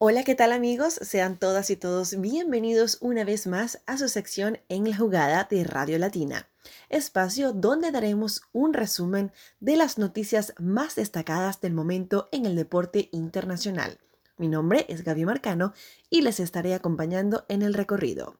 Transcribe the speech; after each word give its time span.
Hola, 0.00 0.22
¿qué 0.22 0.36
tal 0.36 0.52
amigos? 0.52 0.94
Sean 1.02 1.40
todas 1.40 1.70
y 1.70 1.76
todos 1.76 2.20
bienvenidos 2.20 2.98
una 3.00 3.24
vez 3.24 3.48
más 3.48 3.80
a 3.86 3.98
su 3.98 4.08
sección 4.08 4.60
en 4.68 4.88
la 4.88 4.96
jugada 4.96 5.48
de 5.50 5.64
Radio 5.64 5.98
Latina, 5.98 6.48
espacio 6.88 7.52
donde 7.52 7.90
daremos 7.90 8.42
un 8.52 8.74
resumen 8.74 9.32
de 9.58 9.74
las 9.76 9.98
noticias 9.98 10.54
más 10.60 10.94
destacadas 10.94 11.60
del 11.60 11.74
momento 11.74 12.28
en 12.30 12.46
el 12.46 12.54
deporte 12.54 13.08
internacional. 13.10 13.98
Mi 14.36 14.46
nombre 14.46 14.86
es 14.88 15.02
Gaby 15.02 15.24
Marcano 15.24 15.74
y 16.10 16.20
les 16.20 16.38
estaré 16.38 16.74
acompañando 16.74 17.44
en 17.48 17.62
el 17.62 17.74
recorrido. 17.74 18.36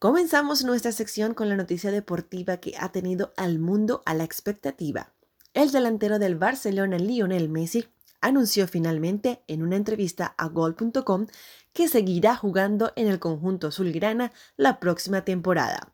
Comenzamos 0.00 0.64
nuestra 0.64 0.90
sección 0.90 1.34
con 1.34 1.48
la 1.48 1.54
noticia 1.54 1.92
deportiva 1.92 2.56
que 2.56 2.74
ha 2.80 2.90
tenido 2.90 3.32
al 3.36 3.60
mundo 3.60 4.02
a 4.06 4.12
la 4.12 4.24
expectativa. 4.24 5.12
El 5.54 5.70
delantero 5.70 6.18
del 6.18 6.34
Barcelona, 6.34 6.98
Lionel 6.98 7.48
Messi, 7.48 7.86
anunció 8.20 8.66
finalmente 8.66 9.42
en 9.46 9.62
una 9.62 9.76
entrevista 9.76 10.34
a 10.36 10.48
Gol.com 10.48 11.26
que 11.72 11.88
seguirá 11.88 12.36
jugando 12.36 12.92
en 12.96 13.08
el 13.08 13.18
conjunto 13.18 13.68
azulgrana 13.68 14.32
la 14.56 14.80
próxima 14.80 15.24
temporada. 15.24 15.92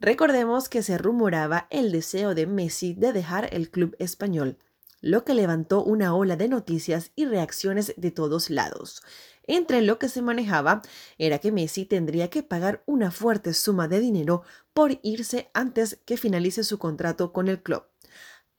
Recordemos 0.00 0.68
que 0.68 0.82
se 0.82 0.98
rumoraba 0.98 1.68
el 1.70 1.92
deseo 1.92 2.34
de 2.34 2.46
Messi 2.46 2.94
de 2.94 3.12
dejar 3.12 3.48
el 3.52 3.70
club 3.70 3.94
español, 3.98 4.58
lo 5.00 5.24
que 5.24 5.34
levantó 5.34 5.84
una 5.84 6.14
ola 6.14 6.36
de 6.36 6.48
noticias 6.48 7.12
y 7.14 7.26
reacciones 7.26 7.94
de 7.96 8.10
todos 8.10 8.50
lados. 8.50 9.02
Entre 9.46 9.82
lo 9.82 9.98
que 9.98 10.08
se 10.08 10.22
manejaba 10.22 10.82
era 11.18 11.38
que 11.38 11.52
Messi 11.52 11.84
tendría 11.84 12.30
que 12.30 12.42
pagar 12.42 12.82
una 12.86 13.10
fuerte 13.10 13.52
suma 13.54 13.88
de 13.88 14.00
dinero 14.00 14.42
por 14.72 14.98
irse 15.02 15.50
antes 15.54 16.00
que 16.04 16.16
finalice 16.16 16.64
su 16.64 16.78
contrato 16.78 17.32
con 17.32 17.48
el 17.48 17.62
club. 17.62 17.91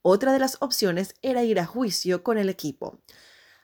Otra 0.06 0.34
de 0.34 0.40
las 0.40 0.58
opciones 0.60 1.16
era 1.22 1.44
ir 1.44 1.60
a 1.62 1.66
juicio 1.66 2.24
con 2.24 2.38
el 2.38 2.50
equipo. 2.50 3.00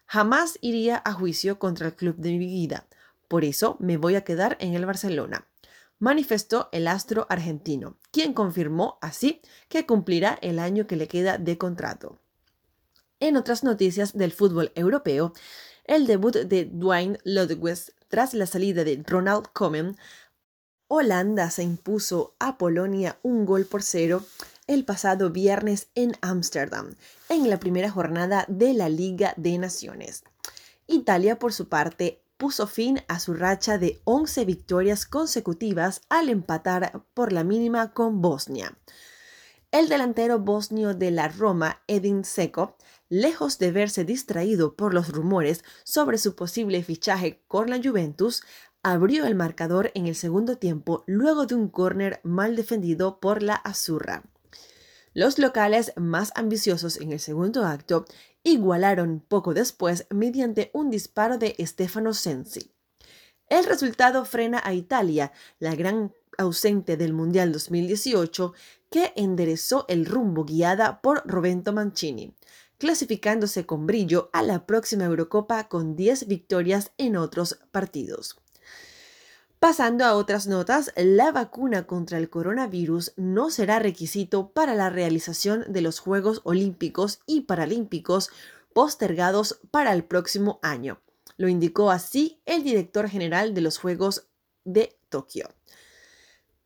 Jamás 0.06 0.58
iría 0.62 1.02
a 1.04 1.12
juicio 1.12 1.60
contra 1.60 1.88
el 1.88 1.96
club 1.96 2.16
de 2.16 2.32
mi 2.32 2.40
vida, 2.40 2.88
por 3.28 3.44
eso 3.44 3.76
me 3.80 3.98
voy 3.98 4.16
a 4.16 4.24
quedar 4.24 4.58
en 4.62 4.74
el 4.74 4.86
Barcelona, 4.86 5.46
manifestó 6.00 6.70
el 6.72 6.88
astro 6.88 7.28
argentino, 7.30 7.98
quien 8.12 8.34
confirmó 8.34 8.98
así 9.02 9.42
que 9.68 9.86
cumplirá 9.86 10.40
el 10.42 10.60
año 10.60 10.88
que 10.88 10.96
le 10.96 11.10
queda 11.10 11.38
de 11.38 11.58
contrato. 11.58 12.18
En 13.20 13.36
otras 13.36 13.66
noticias 13.66 14.18
del 14.18 14.32
fútbol 14.32 14.72
europeo, 14.76 15.34
el 15.84 16.08
debut 16.08 16.36
de 16.38 16.66
Dwayne 16.66 17.20
Ludwig 17.26 17.94
tras 18.08 18.34
la 18.34 18.46
salida 18.46 18.86
de 18.86 19.04
Ronald 19.06 19.48
Koeman, 19.52 19.98
Holanda 20.88 21.52
se 21.52 21.64
impuso 21.64 22.36
a 22.40 22.58
Polonia 22.58 23.20
un 23.24 23.46
gol 23.46 23.66
por 23.66 23.84
cero 23.84 24.24
el 24.70 24.86
pasado 24.86 25.32
viernes 25.32 25.88
en 25.96 26.12
Ámsterdam, 26.22 26.94
en 27.28 27.50
la 27.50 27.60
primera 27.60 27.90
jornada 27.90 28.46
de 28.48 28.76
la 28.76 28.88
Liga 28.88 29.34
de 29.36 29.58
Naciones. 29.58 30.24
Italia, 30.86 31.40
por 31.40 31.54
su 31.54 31.68
parte, 31.70 32.22
puso 32.38 32.68
fin 32.68 33.02
a 33.08 33.20
su 33.20 33.34
racha 33.34 33.80
de 33.80 34.00
11 34.04 34.46
victorias 34.46 35.08
consecutivas 35.08 36.02
al 36.08 36.30
empatar 36.30 37.04
por 37.16 37.34
la 37.34 37.44
mínima 37.44 37.94
con 37.94 38.22
Bosnia. 38.22 38.78
El 39.72 39.90
delantero 39.90 40.38
bosnio 40.38 40.94
de 40.94 41.10
la 41.10 41.30
Roma, 41.30 41.82
Edin 41.88 42.24
Seko, 42.24 42.78
lejos 43.10 43.58
de 43.58 43.72
verse 43.72 44.06
distraído 44.06 44.76
por 44.76 44.94
los 44.94 45.10
rumores 45.10 45.64
sobre 45.84 46.20
su 46.20 46.36
posible 46.36 46.84
fichaje 46.84 47.42
con 47.48 47.72
la 47.72 47.82
Juventus, 47.84 48.44
abrió 48.84 49.26
el 49.26 49.34
marcador 49.34 49.90
en 49.96 50.06
el 50.06 50.14
segundo 50.14 50.60
tiempo 50.60 51.04
luego 51.08 51.48
de 51.48 51.56
un 51.56 51.70
córner 51.70 52.20
mal 52.22 52.56
defendido 52.56 53.20
por 53.20 53.42
la 53.42 53.56
Azurra. 53.56 54.26
Los 55.20 55.38
locales 55.38 55.92
más 55.98 56.32
ambiciosos 56.36 56.96
en 56.96 57.12
el 57.12 57.20
segundo 57.20 57.66
acto 57.66 58.06
igualaron 58.42 59.20
poco 59.20 59.54
después 59.54 60.08
mediante 60.10 60.72
un 60.74 60.90
disparo 60.90 61.38
de 61.38 61.58
Stefano 61.60 62.14
Sensi. 62.14 62.72
El 63.50 63.66
resultado 63.66 64.24
frena 64.24 64.62
a 64.64 64.74
Italia, 64.74 65.34
la 65.60 65.76
gran 65.76 66.14
ausente 66.38 66.96
del 66.96 67.12
Mundial 67.12 67.52
2018, 67.52 68.54
que 68.90 69.12
enderezó 69.18 69.84
el 69.90 70.06
rumbo 70.06 70.46
guiada 70.46 71.02
por 71.02 71.22
Roberto 71.26 71.74
Mancini, 71.74 72.34
clasificándose 72.78 73.66
con 73.66 73.86
brillo 73.88 74.30
a 74.32 74.42
la 74.42 74.66
próxima 74.66 75.04
Eurocopa 75.04 75.68
con 75.68 75.98
10 75.98 76.28
victorias 76.28 76.94
en 76.98 77.18
otros 77.18 77.60
partidos. 77.74 78.40
Pasando 79.60 80.06
a 80.06 80.16
otras 80.16 80.48
notas, 80.48 80.94
la 80.96 81.34
vacuna 81.34 81.86
contra 81.86 82.18
el 82.18 82.30
coronavirus 82.30 83.12
no 83.18 83.50
será 83.50 83.78
requisito 83.80 84.52
para 84.52 84.74
la 84.74 84.90
realización 84.90 85.66
de 85.68 85.82
los 85.82 86.00
Juegos 86.00 86.40
Olímpicos 86.46 87.20
y 87.26 87.42
Paralímpicos 87.42 88.30
postergados 88.72 89.60
para 89.70 89.92
el 89.92 90.06
próximo 90.06 90.60
año. 90.62 91.02
Lo 91.36 91.50
indicó 91.50 91.92
así 91.92 92.42
el 92.46 92.64
director 92.64 93.10
general 93.10 93.54
de 93.54 93.60
los 93.60 93.80
Juegos 93.80 94.28
de 94.64 94.98
Tokio. 95.10 95.50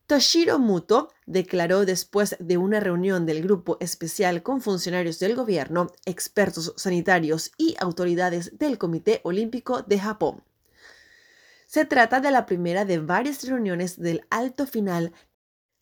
Toshiro 0.06 0.60
Muto 0.60 1.10
declaró 1.26 1.84
después 1.86 2.36
de 2.38 2.58
una 2.58 2.78
reunión 2.78 3.26
del 3.26 3.42
grupo 3.42 3.76
especial 3.80 4.44
con 4.44 4.60
funcionarios 4.60 5.18
del 5.18 5.34
gobierno, 5.34 5.88
expertos 6.04 6.72
sanitarios 6.76 7.50
y 7.58 7.74
autoridades 7.80 8.56
del 8.56 8.78
Comité 8.78 9.20
Olímpico 9.24 9.82
de 9.82 9.98
Japón 9.98 10.44
se 11.74 11.84
trata 11.84 12.20
de 12.20 12.30
la 12.30 12.46
primera 12.46 12.84
de 12.84 13.00
varias 13.00 13.42
reuniones 13.48 13.98
del 13.98 14.24
alto 14.30 14.64
final 14.64 15.12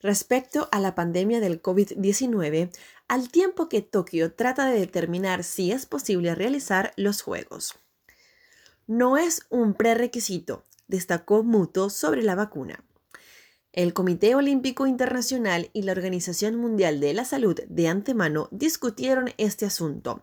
respecto 0.01 0.67
a 0.73 0.81
la 0.81 0.95
pandemia 0.95 1.39
del 1.39 1.61
COVID-19, 1.61 2.71
al 3.09 3.29
tiempo 3.29 3.69
que 3.69 3.83
Tokio 3.83 4.33
trata 4.33 4.65
de 4.65 4.81
determinar 4.81 5.45
si 5.45 5.71
es 5.71 5.85
posible 5.85 6.35
realizar 6.35 6.95
los 6.97 7.21
Juegos. 7.21 7.75
No 8.87 9.19
es 9.19 9.45
un 9.51 9.75
prerequisito, 9.75 10.65
destacó 10.89 11.43
Muto 11.43 11.91
sobre 11.91 12.23
la 12.23 12.37
vacuna. 12.37 12.83
El 13.75 13.93
Comité 13.93 14.35
Olímpico 14.35 14.87
Internacional 14.87 15.69
y 15.75 15.83
la 15.83 15.93
Organización 15.93 16.57
Mundial 16.57 17.01
de 17.01 17.13
la 17.13 17.27
Salud 17.27 17.61
de 17.69 17.89
antemano 17.89 18.49
discutieron 18.51 19.35
este 19.37 19.67
asunto. 19.67 20.23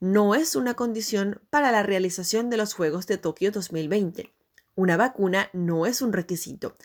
No 0.00 0.34
es 0.34 0.56
una 0.56 0.74
condición 0.74 1.40
para 1.50 1.70
la 1.70 1.84
realización 1.84 2.50
de 2.50 2.56
los 2.56 2.74
Juegos 2.74 3.06
de 3.06 3.16
Tokio 3.16 3.52
2020. 3.52 4.32
Una 4.74 4.96
vacuna 4.96 5.50
no 5.52 5.86
es 5.86 6.02
un 6.02 6.12
requisito. 6.12 6.76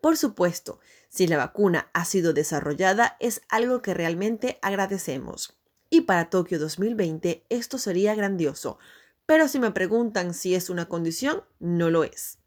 Por 0.00 0.16
supuesto, 0.16 0.80
si 1.08 1.26
la 1.26 1.36
vacuna 1.36 1.90
ha 1.92 2.04
sido 2.04 2.32
desarrollada 2.32 3.16
es 3.20 3.42
algo 3.48 3.82
que 3.82 3.94
realmente 3.94 4.58
agradecemos. 4.62 5.58
Y 5.90 6.02
para 6.02 6.30
Tokio 6.30 6.58
2020 6.58 7.46
esto 7.48 7.78
sería 7.78 8.14
grandioso. 8.14 8.78
Pero 9.26 9.48
si 9.48 9.58
me 9.58 9.70
preguntan 9.70 10.34
si 10.34 10.54
es 10.54 10.70
una 10.70 10.86
condición, 10.86 11.44
no 11.58 11.90
lo 11.90 12.04
es. 12.04 12.38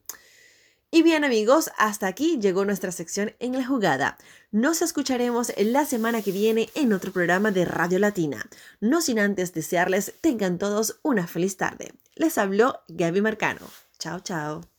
Y 0.94 1.03
bien 1.03 1.23
amigos, 1.23 1.72
hasta 1.78 2.08
aquí 2.08 2.38
llegó 2.40 2.66
nuestra 2.66 2.91
sección 2.91 3.34
en 3.40 3.53
la 3.53 3.66
jugada. 3.66 4.18
Nos 4.52 4.81
escucharemos 4.81 5.53
la 5.58 5.85
semana 5.85 6.22
que 6.22 6.34
viene 6.34 6.69
en 6.75 6.91
otro 6.91 7.13
programa 7.13 7.52
de 7.52 7.63
Radio 7.63 7.97
Latina. 7.97 8.50
No 8.81 9.00
sin 9.02 9.18
antes 9.18 9.53
desearles 9.53 10.13
tengan 10.19 10.58
todos 10.58 11.00
una 11.02 11.28
feliz 11.28 11.56
tarde. 11.56 11.94
Les 12.16 12.38
habló 12.38 12.81
Gaby 12.90 13.22
Marcano. 13.22 13.62
Chao, 14.00 14.19
chao. 14.19 14.71